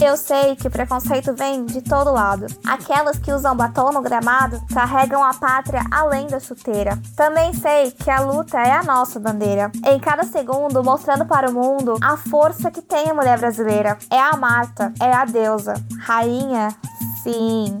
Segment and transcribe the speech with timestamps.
[0.00, 2.46] Eu sei que o preconceito vem de todo lado.
[2.64, 6.96] Aquelas que usam batom no gramado carregam a pátria além da chuteira.
[7.16, 9.72] Também sei que a luta é a nossa bandeira.
[9.84, 13.98] Em cada segundo, mostrando para o mundo a força que tem a mulher brasileira.
[14.08, 15.74] É a Marta, é a deusa.
[15.98, 16.68] Rainha,
[17.24, 17.80] sim.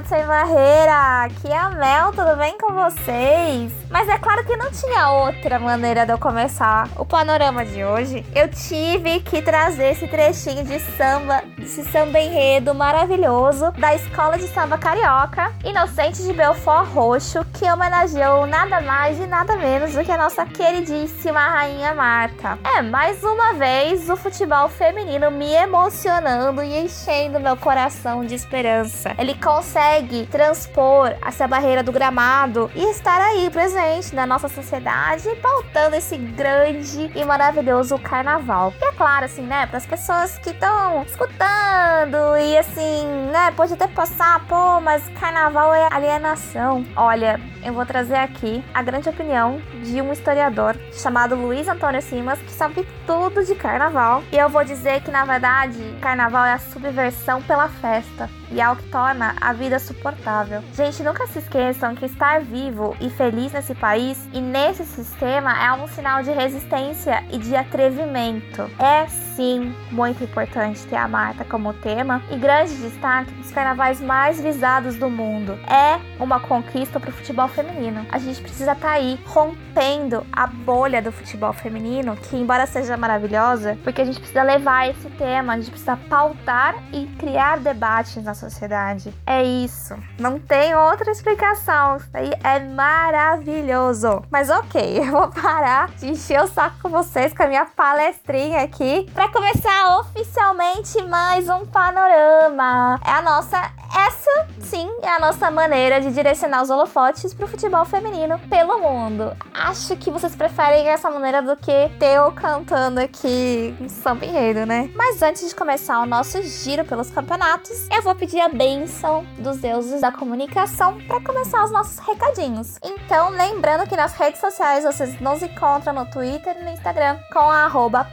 [0.00, 3.70] do Sem Barreira, aqui é a Mel, tudo bem com vocês?
[3.90, 8.24] Mas é claro que não tinha outra maneira de eu começar o panorama de hoje.
[8.34, 14.46] Eu tive que trazer esse trechinho de samba, esse samba enredo maravilhoso da Escola de
[14.48, 20.12] Samba Carioca, Inocente de Belfort Roxo, que homenageou nada mais e nada menos do que
[20.12, 22.58] a nossa queridíssima Rainha Marta.
[22.76, 29.14] É, mais uma vez o futebol feminino me emocionando e enchendo meu coração de esperança.
[29.18, 29.89] Ele consegue
[30.30, 37.10] transpor essa barreira do gramado e estar aí presente na nossa sociedade, pautando esse grande
[37.14, 38.72] e maravilhoso carnaval.
[38.80, 43.72] E é claro, assim, né, para as pessoas que estão escutando e assim, né, pode
[43.72, 46.84] até passar, pô, mas carnaval é alienação.
[46.96, 52.38] Olha, eu vou trazer aqui a grande opinião de um historiador chamado Luiz Antônio Simas,
[52.40, 54.22] que sabe tudo de carnaval.
[54.32, 58.68] E eu vou dizer que, na verdade, carnaval é a subversão pela festa e é
[58.68, 60.62] o que torna a vida suportável.
[60.74, 65.72] Gente, nunca se esqueçam que estar vivo e feliz nesse país e nesse sistema é
[65.72, 68.70] um sinal de resistência e de atrevimento.
[68.78, 74.40] É sim muito importante ter a Marta como tema e grande destaque dos carnavais mais
[74.40, 75.52] visados do mundo.
[75.66, 78.06] É uma conquista para o futebol feminino.
[78.10, 82.96] A gente precisa estar tá aí rompendo a bolha do futebol feminino, que embora seja
[82.96, 88.22] maravilhosa, porque a gente precisa levar esse tema, a gente precisa pautar e criar debates
[88.22, 89.14] na sociedade.
[89.26, 89.94] É isso.
[90.18, 91.96] Não tem outra explicação.
[91.96, 94.22] Isso aí é maravilhoso.
[94.30, 98.62] Mas ok, eu vou parar de encher o saco com vocês com a minha palestrinha
[98.62, 102.98] aqui para começar oficialmente mais um panorama.
[103.04, 103.58] É a nossa
[103.94, 109.36] essa sim é a nossa maneira de direcionar os holofotes pro futebol feminino pelo mundo.
[109.52, 114.64] Acho que vocês preferem essa maneira do que ter eu cantando aqui um samba enredo,
[114.64, 114.88] né?
[114.94, 119.56] Mas antes de começar o nosso giro pelos campeonatos, eu vou pedir a bênção dos
[119.58, 122.78] deuses da comunicação para começar os nossos recadinhos.
[122.84, 127.50] Então, lembrando que nas redes sociais vocês nos encontram no Twitter e no Instagram com
[127.50, 128.06] a arroba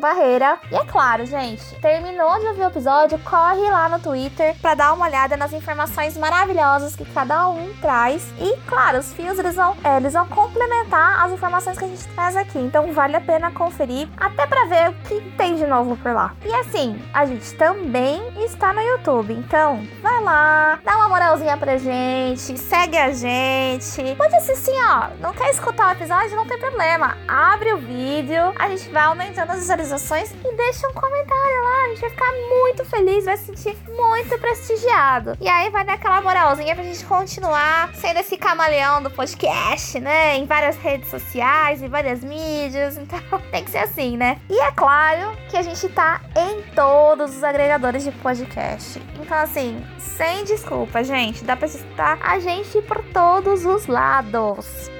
[0.00, 0.58] barreira.
[0.70, 4.92] E é claro, gente, terminou de ouvir o episódio, corre lá no Twitter para dar
[4.92, 8.28] uma olhada nas informações maravilhosas que cada um traz.
[8.38, 12.06] E, claro, os fios eles vão, é, eles vão complementar as informações que a gente
[12.08, 12.58] traz aqui.
[12.58, 16.34] Então, vale a pena conferir, até para ver o que tem de novo por lá.
[16.44, 19.34] E assim, a gente também está no YouTube.
[19.46, 24.16] Então, vai lá, dá uma moralzinha pra gente, segue a gente.
[24.16, 25.06] Pode assistir, ó.
[25.20, 26.34] Não quer escutar o episódio?
[26.34, 27.16] Não tem problema.
[27.28, 31.84] Abre o vídeo, a gente vai aumentando as visualizações e deixa um comentário lá.
[31.84, 35.92] A gente vai ficar muito feliz, vai se sentir muito prestigiado e aí vai dar
[35.92, 40.38] aquela moralzinha pra gente continuar sendo esse camaleão do podcast, né?
[40.38, 42.98] Em várias redes sociais, em várias mídias.
[43.06, 44.38] Então tem que ser assim, né?
[44.50, 49.00] E é claro que a gente tá em todos os agregadores de podcast.
[49.20, 51.44] Então, assim, sem desculpa, gente.
[51.44, 54.90] Dá pra escutar a gente por todos os lados.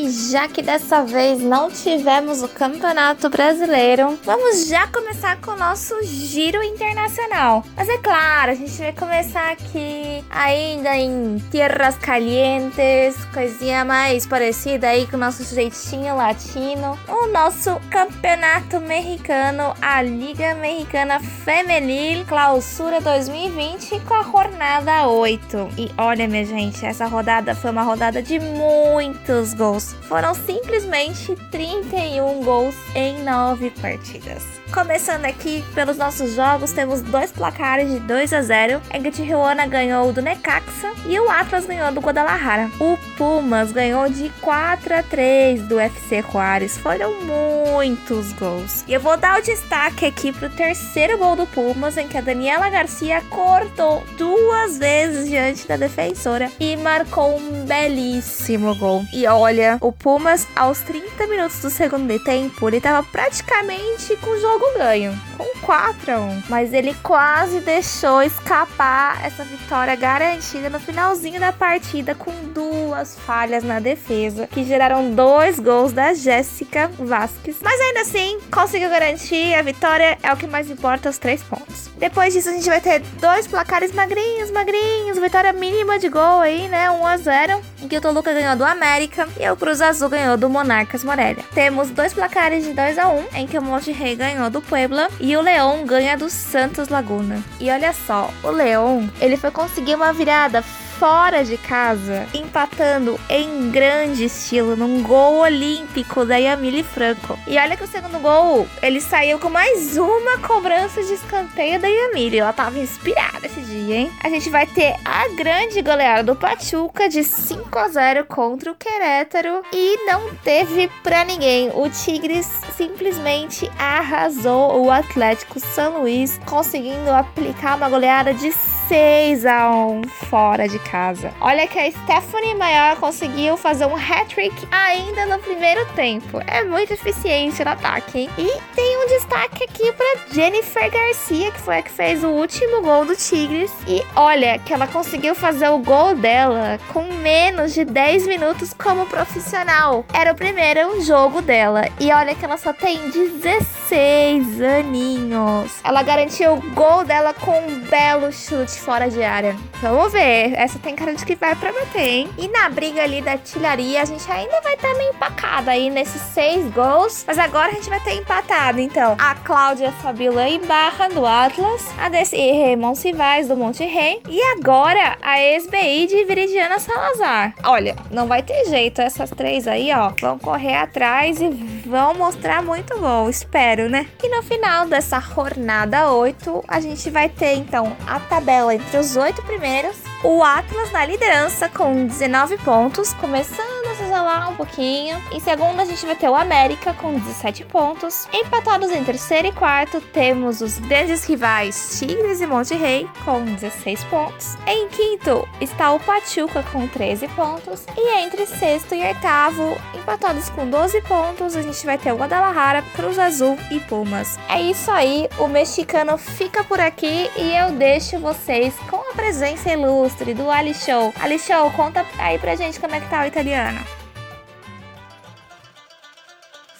[0.00, 5.56] E já que dessa vez não tivemos o Campeonato Brasileiro, vamos já começar com o
[5.56, 7.64] nosso giro internacional.
[7.76, 14.86] Mas é claro, a gente vai começar aqui ainda em Tierras Calientes, coisinha mais parecida
[14.86, 16.96] aí com o nosso jeitinho latino.
[17.08, 25.70] O nosso Campeonato Mexicano, a Liga Mexicana Femenil Clausura 2020 com a jornada 8.
[25.76, 32.42] E olha, minha gente, essa rodada foi uma rodada de muitos gols Foram simplesmente 31
[32.42, 34.42] gols em 9 partidas.
[34.72, 39.66] Começando aqui pelos nossos jogos, temos dois placares de 2 a 0 em que Tijuana
[39.66, 42.70] ganhou do Necaxa e o Atlas ganhou do Guadalajara.
[42.78, 46.76] O Pumas ganhou de 4 a 3 do FC Juárez.
[46.76, 48.84] Foram muitos gols.
[48.86, 52.20] E eu vou dar o destaque aqui pro terceiro gol do Pumas, em que a
[52.20, 59.04] Daniela Garcia cortou duas vezes diante da defensora e marcou um belíssimo gol.
[59.12, 64.40] E olha, o Pumas, aos 30 minutos do segundo tempo, ele tava praticamente com o
[64.40, 66.42] jogo ganho, com 4 a 1.
[66.48, 73.64] Mas ele quase deixou escapar essa vitória garantida no finalzinho da partida com duas falhas
[73.64, 77.56] na defesa, que geraram dois gols da Jéssica Vasquez.
[77.62, 81.87] Mas ainda assim, conseguiu garantir a vitória, é o que mais importa, os três pontos.
[81.98, 86.68] Depois disso, a gente vai ter dois placares magrinhos, magrinhos, vitória mínima de gol aí,
[86.68, 86.90] né?
[86.90, 90.36] 1 a 0 em que o Toluca ganhou do América e o Cruz Azul ganhou
[90.36, 91.44] do Monarcas Morelia.
[91.54, 95.08] Temos dois placares de 2 a 1 em que o Monte Rei ganhou do Puebla
[95.20, 97.42] e o Leão ganha do Santos Laguna.
[97.58, 100.62] E olha só, o Leão, ele foi conseguir uma virada
[100.98, 107.38] fora de casa, empatando em grande estilo num gol olímpico da Yamile Franco.
[107.46, 111.86] E olha que o segundo gol, ele saiu com mais uma cobrança de escanteio da
[111.86, 112.38] Yamile.
[112.38, 114.12] Ela tava inspirada esse dia, hein?
[114.24, 118.74] A gente vai ter a grande goleada do Pachuca de 5 a 0 contra o
[118.74, 121.70] Querétaro e não teve pra ninguém.
[121.74, 128.50] O Tigres simplesmente arrasou o Atlético São Luís, conseguindo aplicar uma goleada de
[128.88, 131.30] 6 a 1 fora de casa.
[131.42, 136.40] Olha que a Stephanie Maior conseguiu fazer um hat-trick ainda no primeiro tempo.
[136.46, 138.30] É muito eficiente no ataque, hein?
[138.38, 142.80] E tem um destaque aqui para Jennifer Garcia, que foi a que fez o último
[142.80, 143.70] gol do Tigres.
[143.86, 149.04] E olha que ela conseguiu fazer o gol dela com menos de 10 minutos como
[149.04, 150.04] profissional.
[150.14, 151.82] Era o primeiro jogo dela.
[152.00, 155.72] E olha que ela só tem 16 aninhos.
[155.84, 159.56] Ela garantiu o gol dela com um belo chute fora de área.
[159.80, 160.54] Vamos ver.
[160.54, 162.28] Essa tem cara de que vai pra bater, hein?
[162.38, 165.90] E na briga ali da artilharia, a gente ainda vai estar tá meio empacada aí
[165.90, 167.24] nesses seis gols.
[167.26, 168.80] Mas agora a gente vai ter empatado.
[168.80, 174.20] Então, a Cláudia Fabiola e Barra do Atlas, a desse Raymond Civais do Monte Rei.
[174.28, 177.54] E agora a ex-BI de Viridiana Salazar.
[177.64, 179.00] Olha, não vai ter jeito.
[179.00, 181.48] Essas três aí, ó, vão correr atrás e
[181.86, 183.28] vão mostrar muito gol.
[183.30, 184.06] Espero, né?
[184.22, 189.16] E no final dessa jornada 8, a gente vai ter então a tabela entre os
[189.16, 195.22] oito primeiros, o Atlas na liderança com 19 pontos, começando isolar um pouquinho.
[195.30, 198.26] Em segundo, a gente vai ter o América com 17 pontos.
[198.32, 204.04] Empatados em terceiro e quarto, temos os grandes rivais Tigres e Monte Rei com 16
[204.04, 204.56] pontos.
[204.66, 207.84] Em quinto está o Pachuca com 13 pontos.
[207.96, 212.82] E entre sexto e oitavo, empatados com 12 pontos, a gente vai ter o Guadalajara,
[212.94, 214.38] Cruz Azul e Pumas.
[214.48, 219.70] É isso aí, o mexicano fica por aqui e eu deixo vocês com a presença
[219.70, 221.12] ilustre do Ali Show.
[221.20, 223.97] Ali Show, conta aí pra gente como é que tá o italiano.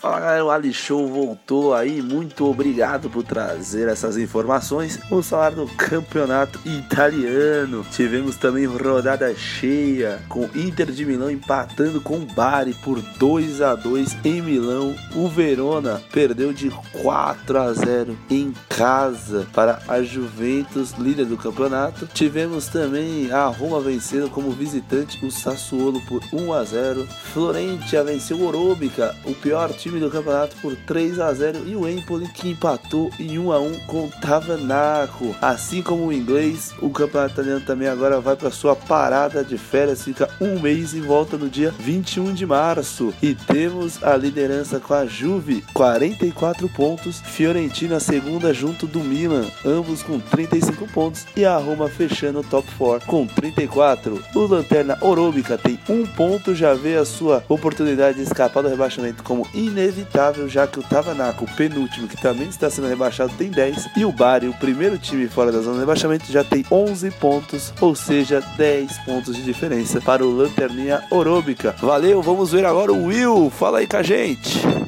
[0.08, 2.00] Fala galera, o Ali Show voltou aí.
[2.00, 4.98] Muito obrigado por trazer essas informações.
[5.10, 7.84] Vamos falar do campeonato italiano.
[7.90, 14.16] Tivemos também rodada cheia com Inter de Milão empatando com Bari por 2 a 2
[14.24, 14.94] em Milão.
[15.14, 16.70] O Verona perdeu de
[17.02, 22.06] 4 a 0 em casa para a Juventus, líder do campeonato.
[22.06, 27.06] Tivemos também a Roma vencendo como visitante o Sassuolo por 1 a 0.
[27.34, 31.88] Florentia venceu o Orobica, o pior time do campeonato por 3 a 0 e o
[31.88, 35.34] Empoli que empatou em 1 a 1 com o Tavanaco.
[35.40, 40.02] Assim como o inglês, o campeonato italiano também agora vai para sua parada de férias,
[40.02, 43.12] fica um mês e volta no dia 21 de março.
[43.22, 50.02] E temos a liderança com a Juve, 44 pontos, Fiorentina segunda junto do Milan, ambos
[50.02, 54.22] com 35 pontos e a Roma fechando o top 4 com 34.
[54.34, 59.22] O Lanterna Oróbica tem um ponto, já vê a sua oportunidade de escapar do rebaixamento
[59.22, 63.50] como inevitável inevitável, já que o Tavanaco, o penúltimo, que também está sendo rebaixado, tem
[63.50, 67.10] 10, e o Bari, o primeiro time fora da zona de rebaixamento, já tem 11
[67.12, 71.74] pontos, ou seja, 10 pontos de diferença para o Lanterninha Oróbica.
[71.80, 74.87] Valeu, vamos ver agora o Will, fala aí com a gente.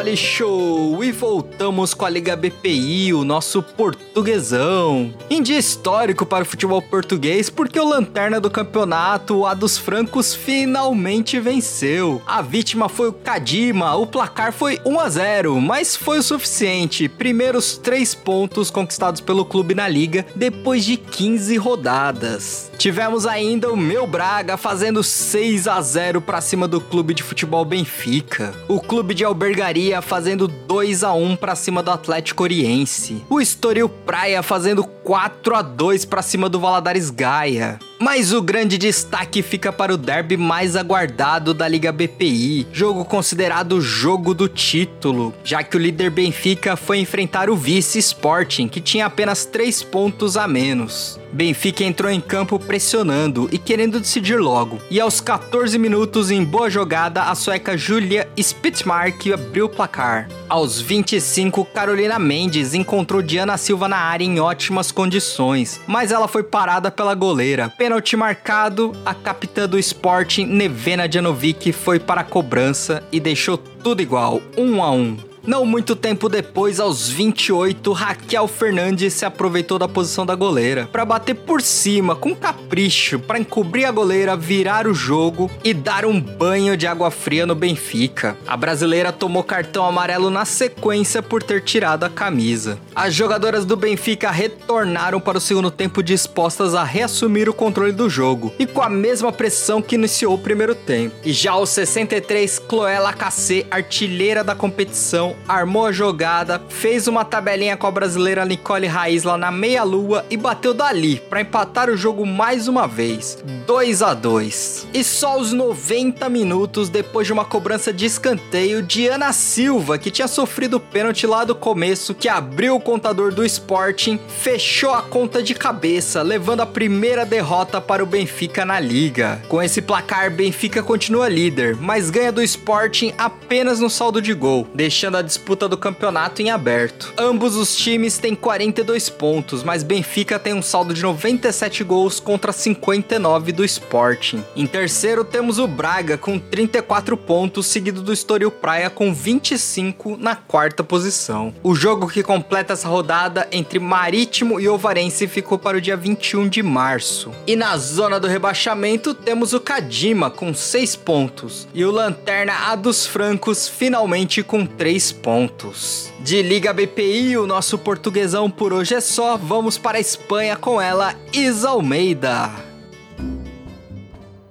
[0.00, 1.04] Ali Show!
[1.04, 5.14] E voltamos com a Liga BPI, o nosso portuguesão.
[5.28, 10.34] Em dia histórico para o futebol português, porque o lanterna do campeonato, A dos Francos,
[10.34, 12.22] finalmente venceu.
[12.26, 17.06] A vítima foi o Kadima, o placar foi 1 a 0, mas foi o suficiente.
[17.06, 22.70] Primeiros três pontos conquistados pelo clube na liga depois de 15 rodadas.
[22.78, 27.66] Tivemos ainda o meu Braga fazendo 6 a 0 para cima do clube de futebol
[27.66, 28.54] Benfica.
[28.66, 33.24] O clube de albergaria fazendo 2 a 1 para cima do Atlético Oriense.
[33.28, 37.78] O Estoril Praia fazendo 4 a 2 para cima do Valadares Gaia.
[38.02, 43.78] Mas o grande destaque fica para o derby mais aguardado da Liga BPI, jogo considerado
[43.78, 49.04] jogo do título, já que o líder Benfica foi enfrentar o vice Sporting, que tinha
[49.04, 51.20] apenas 3 pontos a menos.
[51.32, 54.80] Benfica entrou em campo pressionando e querendo decidir logo.
[54.90, 60.28] E aos 14 minutos, em boa jogada, a sueca Julia Spitzmark abriu o placar.
[60.48, 66.42] Aos 25, Carolina Mendes encontrou Diana Silva na área em ótimas condições, mas ela foi
[66.42, 67.72] parada pela goleira.
[67.90, 74.00] Pênalti marcado, a capitã do Sporting, Nevena Janovic, foi para a cobrança e deixou tudo
[74.00, 74.96] igual, 1 um a 1.
[74.96, 75.29] Um.
[75.50, 81.04] Não muito tempo depois, aos 28, Raquel Fernandes se aproveitou da posição da goleira para
[81.04, 86.20] bater por cima com capricho para encobrir a goleira, virar o jogo e dar um
[86.20, 88.36] banho de água fria no Benfica.
[88.46, 92.78] A brasileira tomou cartão amarelo na sequência por ter tirado a camisa.
[92.94, 98.08] As jogadoras do Benfica retornaram para o segundo tempo dispostas a reassumir o controle do
[98.08, 101.16] jogo e com a mesma pressão que iniciou o primeiro tempo.
[101.24, 107.76] E já aos 63, Chloé Lacassé, artilheira da competição, armou a jogada, fez uma tabelinha
[107.76, 112.26] com a brasileira Nicole Raiz lá na meia-lua e bateu dali para empatar o jogo
[112.26, 114.88] mais uma vez, 2 a 2.
[114.94, 120.28] E só aos 90 minutos depois de uma cobrança de escanteio, Diana Silva, que tinha
[120.28, 125.54] sofrido pênalti lá do começo, que abriu o contador do Sporting, fechou a conta de
[125.54, 129.40] cabeça, levando a primeira derrota para o Benfica na liga.
[129.48, 134.66] Com esse placar, Benfica continua líder, mas ganha do Sporting apenas no saldo de gol,
[134.74, 137.12] deixando a a disputa do campeonato em aberto.
[137.16, 142.52] Ambos os times têm 42 pontos, mas Benfica tem um saldo de 97 gols contra
[142.52, 144.42] 59 do Sporting.
[144.56, 150.34] Em terceiro temos o Braga com 34 pontos, seguido do Estoril Praia com 25 na
[150.34, 151.54] quarta posição.
[151.62, 156.48] O jogo que completa essa rodada entre Marítimo e Ovarense ficou para o dia 21
[156.48, 157.30] de março.
[157.46, 162.74] E na zona do rebaixamento temos o Kadima com 6 pontos e o Lanterna A
[162.74, 166.12] dos Francos finalmente com 3 pontos.
[166.20, 169.36] De Liga BPI, o nosso portuguesão por hoje é só.
[169.36, 172.50] Vamos para a Espanha com ela, Isa Almeida.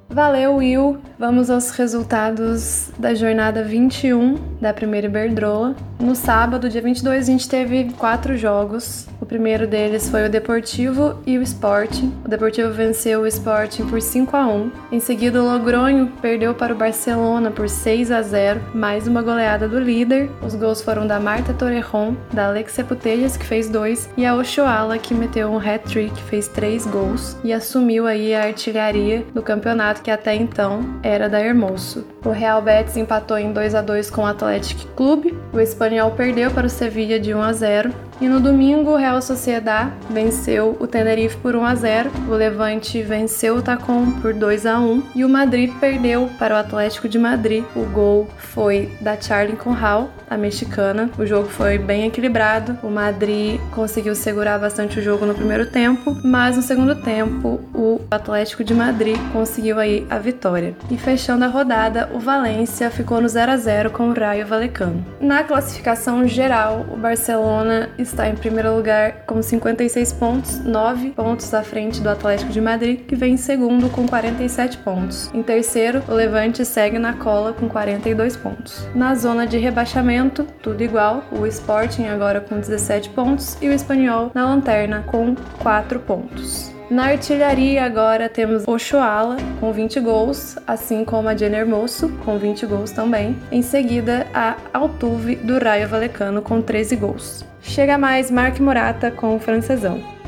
[0.10, 0.98] Valeu, Will.
[1.20, 5.76] Vamos aos resultados da jornada 21 da primeira Iberdrola.
[6.00, 9.08] No sábado, dia 22, a gente teve quatro jogos.
[9.30, 12.12] Primeiro deles foi o Deportivo e o Sporting.
[12.26, 14.72] O Deportivo venceu o Sporting por 5 a 1.
[14.92, 19.68] Em seguida, o Logronho perdeu para o Barcelona por 6 a 0, mais uma goleada
[19.68, 20.32] do líder.
[20.42, 24.98] Os gols foram da Marta Torrejon, da Alexia Putellas, que fez dois, e a Oshoala,
[24.98, 30.10] que meteu um hat-trick, fez três gols e assumiu aí a artilharia do campeonato que
[30.10, 32.04] até então era da Hermoso.
[32.26, 35.38] O Real Betis empatou em 2 a 2 com o Athletic Clube.
[35.54, 39.22] O Espanhol perdeu para o Sevilla de 1 a 0 e no domingo, o Real
[39.22, 44.66] Sociedad venceu o Tenerife por 1 a 0, o Levante venceu o Tacon por 2
[44.66, 47.64] a 1 e o Madrid perdeu para o Atlético de Madrid.
[47.76, 51.10] O gol foi da Charlie Conral, a mexicana.
[51.18, 52.78] O jogo foi bem equilibrado.
[52.84, 58.02] O Madrid conseguiu segurar bastante o jogo no primeiro tempo, mas no segundo tempo o
[58.12, 60.76] Atlético de Madrid conseguiu aí a vitória.
[60.90, 65.04] E fechando a rodada, o Valência ficou no 0 a 0 com o Raio Valecano.
[65.20, 71.64] Na classificação geral, o Barcelona está em primeiro lugar com 56 pontos, 9 pontos à
[71.64, 75.30] frente do Atlético de Madrid, que vem em segundo com 47 pontos.
[75.34, 78.88] Em terceiro, o Levante segue na cola com 42 pontos.
[78.96, 84.32] Na zona de rebaixamento, tudo igual, o Sporting agora com 17 pontos e o Espanhol
[84.34, 86.69] na lanterna com 4 pontos.
[86.90, 92.66] Na artilharia agora temos Ochoala com 20 gols, assim como a Jenner Moço com 20
[92.66, 93.38] gols também.
[93.52, 97.46] Em seguida, a Altuve do Raio Valecano com 13 gols.
[97.62, 100.19] Chega mais Mark Morata com o francesão.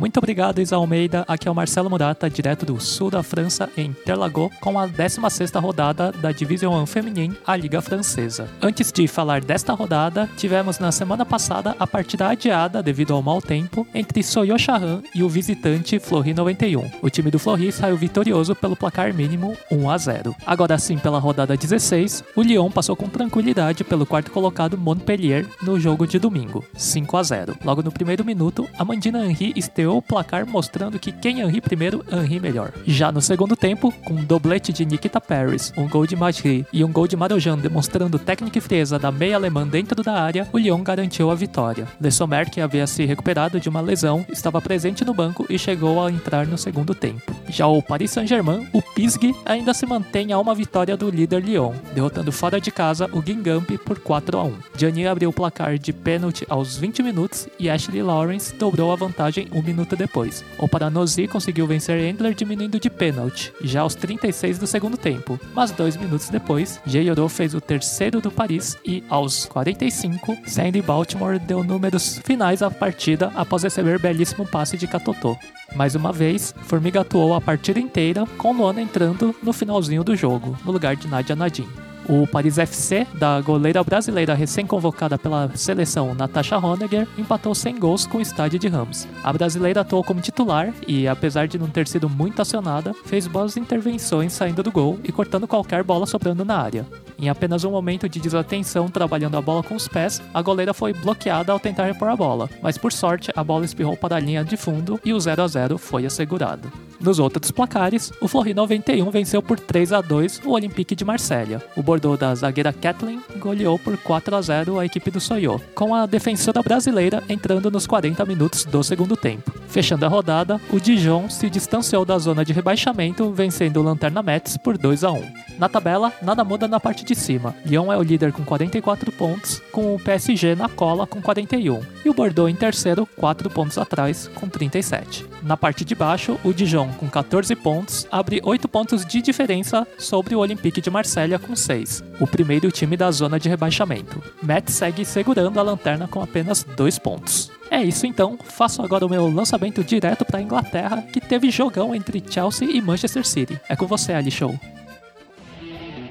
[0.00, 1.26] Muito obrigado, Isa Almeida.
[1.28, 5.60] Aqui é o Marcelo Murata, direto do sul da França, em Terlagos, com a 16ª
[5.60, 8.48] rodada da Division 1 Feminine, a Liga Francesa.
[8.62, 13.42] Antes de falar desta rodada, tivemos na semana passada a partida adiada devido ao mau
[13.42, 16.90] tempo entre Soyo Chahan e o visitante Flori 91.
[17.02, 20.34] O time do Flori saiu vitorioso pelo placar mínimo 1 a 0.
[20.46, 25.78] Agora sim, pela rodada 16, o Lyon passou com tranquilidade pelo quarto colocado Montpellier no
[25.78, 27.56] jogo de domingo, 5 a 0.
[27.62, 29.52] Logo no primeiro minuto, Amandina Henry
[29.98, 32.72] o placar mostrando que quem Henry primeiro, Henry melhor.
[32.86, 36.84] Já no segundo tempo, com um doblete de Nikita Paris, um gol de Madri e
[36.84, 40.58] um gol de Marojan demonstrando técnica e frieza da meia alemã dentro da área, o
[40.58, 41.86] Lyon garantiu a vitória.
[42.00, 46.04] Le Sommer, que havia se recuperado de uma lesão, estava presente no banco e chegou
[46.04, 47.34] a entrar no segundo tempo.
[47.48, 51.74] Já o Paris Saint-Germain, o Pisg, ainda se mantém a uma vitória do líder Lyon,
[51.94, 54.54] derrotando fora de casa o Guingamp por 4 a 1.
[54.76, 59.48] Gianni abriu o placar de pênalti aos 20 minutos e Ashley Lawrence dobrou a vantagem
[59.52, 60.44] um minuto depois.
[60.58, 65.70] O Paranosi conseguiu vencer Endler diminuindo de pênalti, já aos 36 do segundo tempo, mas
[65.70, 71.62] dois minutos depois, Jeyoro fez o terceiro do Paris e, aos 45, Sandy Baltimore deu
[71.62, 75.36] números finais à partida após receber belíssimo passe de Katotô.
[75.74, 80.58] Mais uma vez, Formiga atuou a partida inteira, com Luana entrando no finalzinho do jogo,
[80.64, 81.68] no lugar de Nadia Nadim.
[82.12, 88.18] O Paris FC, da goleira brasileira recém-convocada pela seleção Natasha Honegger, empatou sem gols com
[88.18, 89.06] o estádio de Rams.
[89.22, 93.56] A brasileira atuou como titular e, apesar de não ter sido muito acionada, fez boas
[93.56, 96.84] intervenções saindo do gol e cortando qualquer bola sobrando na área.
[97.16, 100.92] Em apenas um momento de desatenção trabalhando a bola com os pés, a goleira foi
[100.92, 104.42] bloqueada ao tentar repor a bola, mas por sorte a bola espirrou para a linha
[104.42, 106.72] de fundo e o 0 a 0 foi assegurado.
[107.00, 111.62] Nos outros placares, o Flori 91 venceu por 3 a 2 o Olympique de Marselha.
[111.74, 115.94] O Bordeaux da zagueira Kathleen goleou por 4 a 0 a equipe do Soyo, com
[115.94, 119.50] a defensora brasileira entrando nos 40 minutos do segundo tempo.
[119.68, 124.58] Fechando a rodada, o Dijon se distanciou da zona de rebaixamento, vencendo o Lanterna Metz
[124.58, 125.22] por 2 a 1.
[125.58, 127.54] Na tabela, nada muda na parte de cima.
[127.64, 132.10] Lyon é o líder com 44 pontos, com o PSG na cola com 41, e
[132.10, 135.24] o Bordeaux em terceiro, 4 pontos atrás, com 37.
[135.42, 140.34] Na parte de baixo, o Dijon, com 14 pontos, abre 8 pontos de diferença sobre
[140.34, 144.22] o Olympique de Marselha com 6, o primeiro time da zona de rebaixamento.
[144.42, 147.50] Metz segue segurando a lanterna com apenas 2 pontos.
[147.70, 151.94] É isso então, faço agora o meu lançamento direto para a Inglaterra, que teve jogão
[151.94, 153.60] entre Chelsea e Manchester City.
[153.68, 154.58] É com você, Ali Show.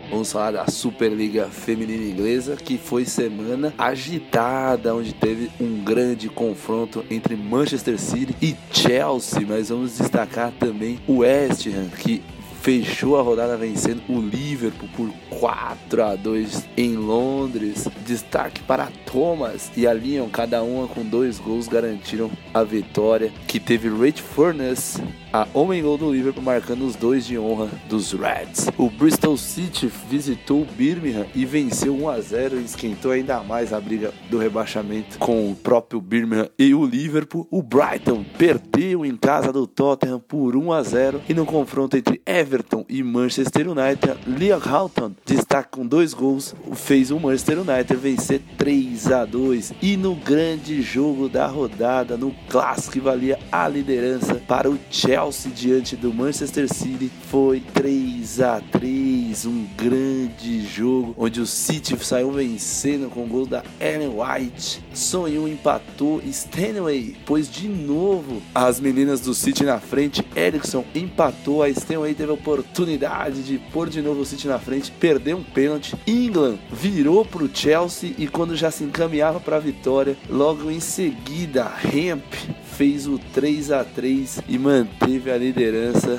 [0.10, 7.06] Vamos falar da Superliga Feminina Inglesa, que foi semana agitada, onde teve um grande confronto
[7.12, 9.46] entre Manchester City e Chelsea.
[9.48, 12.24] Mas vamos destacar também o West Ham, que
[12.62, 17.88] fechou a rodada vencendo o Liverpool por 4 a 2 em Londres.
[18.06, 23.32] Destaque para Thomas e a Lyon, cada uma com dois gols, garantiram a vitória.
[23.48, 25.01] Que teve Rich Furness,
[25.32, 28.68] a homem gol do Liverpool, marcando os dois de honra dos Reds.
[28.78, 33.72] O Bristol City visitou o Birmingham e venceu 1 a 0 e esquentou ainda mais
[33.72, 37.48] a briga do rebaixamento com o próprio Birmingham e o Liverpool.
[37.50, 42.22] O Brighton perdeu em casa do Tottenham por 1 a 0 e no confronto entre
[42.25, 42.49] Everton
[42.88, 49.12] e Manchester United, Liam Houghton destaca com dois gols, fez o Manchester United vencer 3
[49.12, 54.70] a 2 e no grande jogo da rodada, no clássico que valia a liderança para
[54.70, 61.46] o Chelsea diante do Manchester City, foi 3 a 3 um grande jogo onde o
[61.46, 64.83] City saiu vencendo com o gol da Ellen White.
[64.94, 70.25] Sonhou empatou Stanway, pois de novo as meninas do City na frente.
[70.35, 74.92] Erickson empatou, a Stanway teve a oportunidade de pôr de novo o City na frente,
[74.92, 75.96] perdeu um pênalti.
[76.08, 80.80] England virou para o Chelsea e quando já se encaminhava para a vitória, logo em
[80.80, 86.18] seguida, Hemp fez o 3 a 3 e manteve a liderança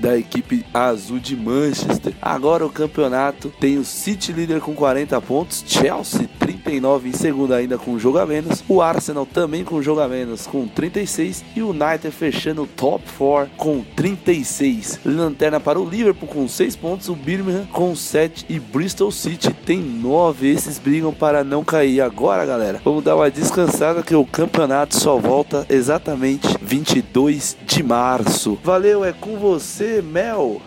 [0.00, 2.14] da equipe azul de Manchester.
[2.20, 7.78] Agora o campeonato tem o City líder com 40 pontos, Chelsea 39 em segundo ainda
[7.78, 11.44] com um jogo a menos, o Arsenal também com um jogo a menos com 36
[11.54, 15.00] e o United fechando o top 4 com 36.
[15.04, 19.78] Lanterna para o Liverpool com 6 pontos, o Birmingham com 7 e Bristol City tem
[19.78, 20.48] 9.
[20.48, 22.00] Esses brigam para não cair.
[22.00, 28.58] Agora, galera, vamos dar uma descansada que o campeonato só volta exatamente 22 de março.
[28.62, 30.62] Valeu, é com você, Mel.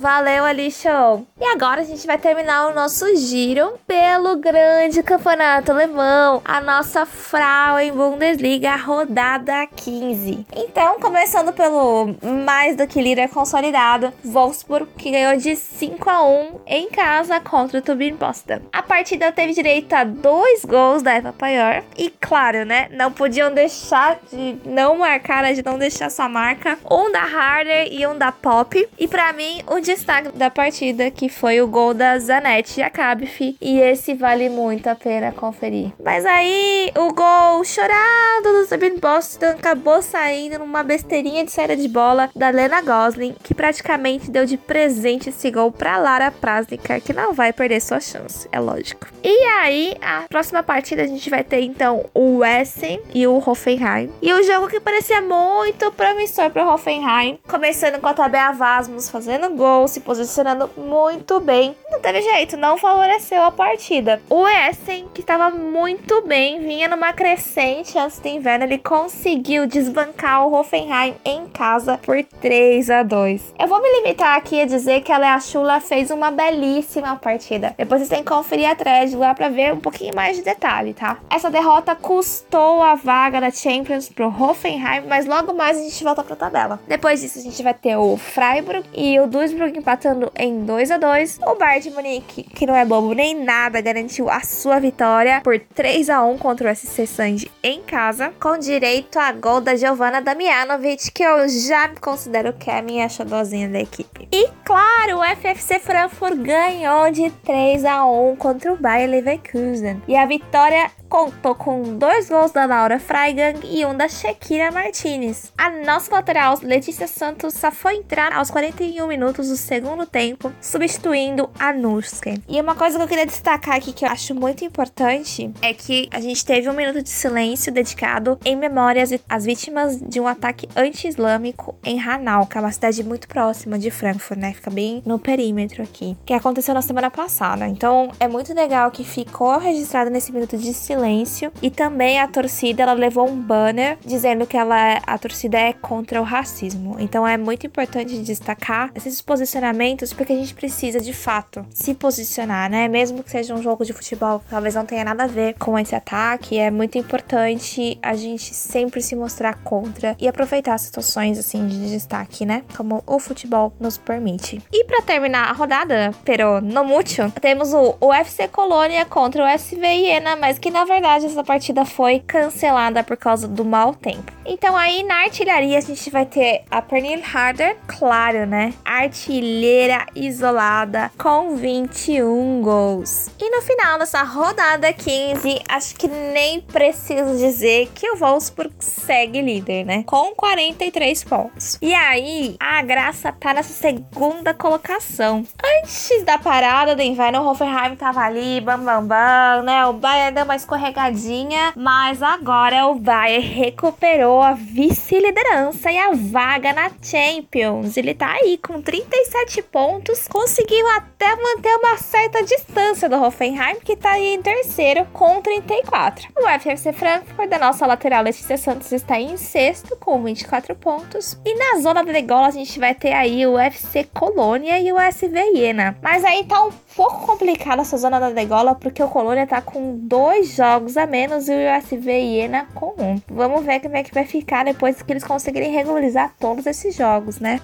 [0.00, 1.26] Valeu, Ali Show.
[1.38, 7.04] E agora a gente vai terminar o nosso giro pelo grande campeonato alemão, a nossa
[7.04, 10.46] Frauen Bundesliga rodada 15.
[10.56, 16.60] Então, começando pelo mais do que líder consolidado, Wolfsburg que ganhou de 5 a 1
[16.66, 18.62] em casa contra o Turbine Potsdam.
[18.72, 23.52] A partida teve direito a dois gols da Eva Paior e claro, né, não podiam
[23.52, 28.16] deixar de não marcar, né, de não deixar sua marca, um da Harder e um
[28.16, 28.88] da Pop.
[28.98, 33.80] E para mim, o destaque da partida que foi o gol da Zanetti Akabif e
[33.80, 35.92] esse vale muito a pena conferir.
[36.02, 41.88] Mas aí o gol chorado do Sabine Boston acabou saindo numa besteirinha de saída de
[41.88, 47.12] bola da Lena Gosling, que praticamente deu de presente esse gol para Lara Prasnikar, que
[47.12, 49.08] não vai perder sua chance, é lógico.
[49.22, 54.10] E aí, a próxima partida a gente vai ter então o Essen e o Hoffenheim.
[54.22, 59.10] E o jogo que parecia muito promissor para o Hoffenheim, começando com a Tabea Vasmus
[59.10, 61.76] fazendo gol, se posicionando muito bem.
[61.90, 64.20] Não teve jeito, não favoreceu a partida.
[64.28, 70.46] O Essen, que estava muito bem, vinha numa crescente antes do inverno, ele conseguiu desbancar
[70.46, 73.54] o Hoffenheim em casa por 3 a 2.
[73.58, 77.74] Eu vou me limitar aqui a dizer que a Lea Chula fez uma belíssima partida.
[77.76, 80.94] Depois vocês têm que conferir a thread lá para ver um pouquinho mais de detalhe,
[80.94, 81.18] tá?
[81.30, 86.22] Essa derrota custou a vaga da Champions pro Hoffenheim, mas logo mais a gente volta
[86.22, 86.80] pra tabela.
[86.86, 90.98] Depois disso a gente vai ter o Freiburg e o Duisburg empatando em 2 a
[90.98, 91.40] 2.
[91.46, 95.58] O Bayern de Munique, que não é bobo nem nada, garantiu a sua vitória por
[95.58, 100.20] 3 a 1 contra o SC Sand em casa, com direito a gol da Giovanna
[100.20, 104.28] Damianovic, que eu já considero que é a minha xodózinha da equipe.
[104.32, 110.02] E claro, o FFC Frankfurt ganhou de 3 a 1 contra o Bayer Leverkusen.
[110.06, 115.52] E a vitória contou com dois gols da Laura Freigang e um da Shakira Martinez.
[115.58, 121.50] A nossa lateral, Letícia Santos, só foi entrar aos 41 minutos do segundo tempo, substituindo
[121.58, 122.40] a Nusken.
[122.48, 126.08] E uma coisa que eu queria destacar aqui que eu acho muito importante é que
[126.12, 130.68] a gente teve um minuto de silêncio dedicado em memórias às vítimas de um ataque
[130.76, 134.52] anti-islâmico em Hanau, que é uma cidade muito próxima de Frankfurt, né?
[134.52, 137.66] Fica bem no perímetro aqui, que aconteceu na semana passada.
[137.66, 141.50] Então é muito legal que ficou registrado nesse minuto de silêncio silêncio.
[141.62, 146.20] E também a torcida ela levou um banner dizendo que ela, a torcida é contra
[146.20, 146.96] o racismo.
[146.98, 152.70] Então é muito importante destacar esses posicionamentos porque a gente precisa de fato se posicionar,
[152.70, 152.88] né?
[152.88, 155.94] Mesmo que seja um jogo de futebol talvez não tenha nada a ver com esse
[155.94, 161.90] ataque, é muito importante a gente sempre se mostrar contra e aproveitar situações assim de
[161.90, 162.62] destaque, né?
[162.76, 164.62] Como o futebol nos permite.
[164.72, 169.86] E para terminar a rodada, pero no mucho, temos o UFC Colônia contra o SV
[169.86, 174.32] Iena, mas que na verdade essa partida foi cancelada por causa do mau tempo.
[174.44, 178.74] Então aí na artilharia a gente vai ter a Pernille Harder, claro, né?
[178.84, 183.30] Artilheira isolada com 21 gols.
[183.38, 189.40] E no final dessa rodada 15, acho que nem preciso dizer que o Wolfsburg segue
[189.40, 190.02] líder, né?
[190.04, 191.78] Com 43 pontos.
[191.80, 195.46] E aí, a graça tá nessa segunda colocação.
[195.78, 199.86] Antes da parada do inverno, o Hoffenheim tava ali, bam bam bam, né?
[199.86, 206.72] O Bayern deu uma escorregadinha, mas agora o Bayern recuperou a vice-liderança e a vaga
[206.72, 207.96] na Champions.
[207.96, 213.94] Ele tá aí com 37 pontos, conseguiu até manter uma certa distância do Hoffenheim, que
[213.94, 216.28] tá aí em terceiro com 34.
[216.36, 221.38] O FFC Frankfurt, da nossa lateral Letícia Santos, está em sexto com 24 pontos.
[221.44, 224.98] E na zona da degola a gente vai ter aí o FC Colônia e o
[224.98, 225.96] SV Iena.
[226.02, 229.96] Mas aí tá um pouco complicada essa zona da degola, porque o Colônia tá com
[229.96, 233.20] dois jogos a menos e o SV Iena com um.
[233.28, 237.40] Vamos ver como é que vai ficar depois que eles conseguirem regularizar todos esses jogos,
[237.40, 237.60] né?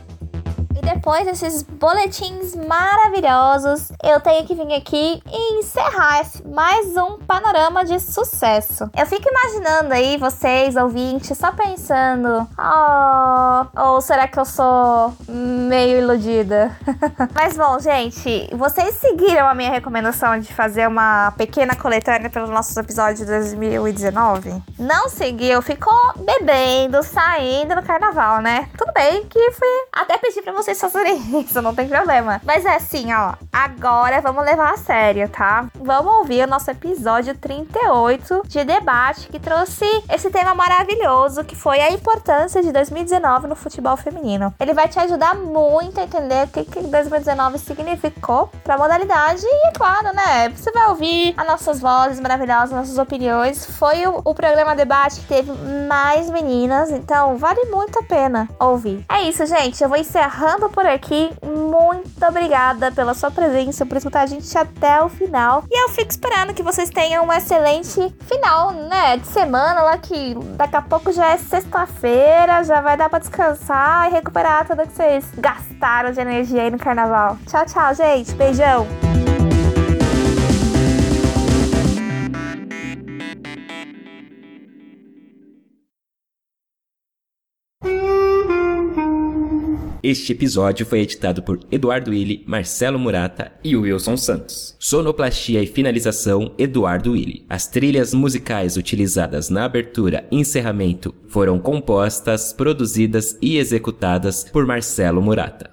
[0.83, 6.07] Depois desses boletins maravilhosos, eu tenho que vir aqui e encerrar
[6.45, 8.91] mais um panorama de sucesso.
[8.97, 15.99] Eu fico imaginando aí vocês, ouvintes, só pensando: oh, ou será que eu sou meio
[15.99, 16.77] iludida?
[17.35, 22.77] Mas bom, gente, vocês seguiram a minha recomendação de fazer uma pequena coletânea pelos nossos
[22.77, 24.63] episódios de 2019?
[24.79, 28.69] Não seguiu, ficou bebendo, saindo no carnaval, né?
[28.79, 32.41] Tudo bem que fui até pedir pra vocês fazerem isso, não tem problema.
[32.45, 33.35] Mas é assim, ó.
[33.53, 35.67] Agora vamos levar a sério, tá?
[35.81, 41.81] Vamos ouvir o nosso episódio 38 de debate que trouxe esse tema maravilhoso que foi
[41.81, 44.53] a importância de 2019 no futebol feminino.
[44.59, 49.69] Ele vai te ajudar muito a entender o que, que 2019 significou pra modalidade e,
[49.69, 50.49] é claro, né?
[50.49, 53.65] Você vai ouvir as nossas vozes maravilhosas, nossas opiniões.
[53.79, 55.53] Foi o, o programa debate que teve
[55.89, 59.05] mais meninas, então vale muito a pena ouvir.
[59.09, 59.81] É isso, gente.
[59.81, 61.31] Eu vou encerrando ficando por aqui.
[61.45, 65.65] Muito obrigada pela sua presença, por escutar a gente até o final.
[65.71, 69.19] E eu fico esperando que vocês tenham um excelente final, né?
[69.19, 74.09] De semana, lá que daqui a pouco já é sexta-feira, já vai dar pra descansar
[74.09, 77.37] e recuperar tudo que vocês gastaram de energia aí no carnaval.
[77.47, 78.33] Tchau, tchau, gente.
[78.35, 79.06] Beijão.
[90.09, 94.77] Este episódio foi editado por Eduardo Willi, Marcelo Murata e Wilson Santos.
[94.79, 97.45] Sonoplastia e finalização Eduardo Willi.
[97.49, 105.21] As trilhas musicais utilizadas na abertura e encerramento foram compostas, produzidas e executadas por Marcelo
[105.21, 105.65] Murata.